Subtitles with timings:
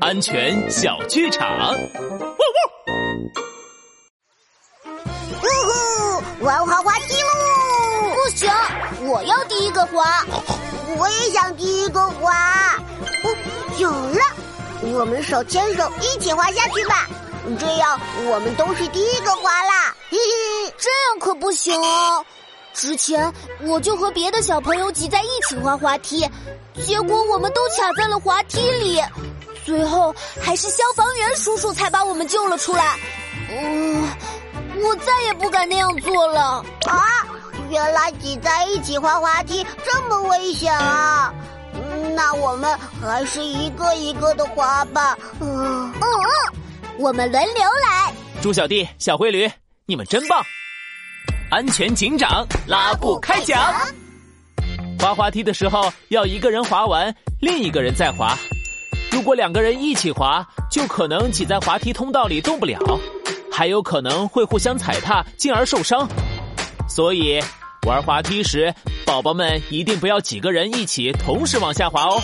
[0.00, 1.74] 安全小剧场。
[5.32, 8.14] 呜呼，玩滑滑梯喽！
[8.14, 8.48] 不行，
[9.08, 10.24] 我要第一个滑。
[10.96, 12.76] 我也想第一个滑。
[13.24, 13.36] 哦，
[13.78, 14.20] 有了，
[14.92, 17.08] 我们手牵手一起滑下去吧。
[17.58, 19.92] 这样我们都是第一个滑啦。
[20.10, 22.24] 嘿嘿，这样可不行哦。
[22.72, 23.32] 之前
[23.62, 26.24] 我就和别的小朋友挤在一起滑滑梯，
[26.86, 29.02] 结果我们都卡在了滑梯里，
[29.70, 30.12] 最后
[30.42, 32.98] 还是消防员叔叔才把我们救了出来。
[33.48, 34.02] 嗯，
[34.82, 36.64] 我再也不敢那样做了。
[36.88, 36.98] 啊，
[37.70, 41.32] 原来挤在一起滑滑梯这么危险啊！
[42.16, 45.16] 那我们还是一个一个的滑吧。
[45.40, 46.02] 嗯嗯，
[46.98, 48.12] 我们轮流来。
[48.42, 49.48] 猪小弟、小灰驴，
[49.86, 50.42] 你们真棒！
[51.48, 53.72] 安全警长拉布开讲。
[54.98, 58.36] 滑滑梯的时候，要一个人滑完，另一个人再滑。
[59.10, 62.78] 如果两个人一起滑，就可能挤在滑梯通道里动不了，
[63.50, 66.08] 还有可能会互相踩踏，进而受伤。
[66.88, 67.40] 所以，
[67.86, 68.72] 玩滑梯时，
[69.04, 72.20] 宝宝们一定不要几个人一起同时往下滑哦。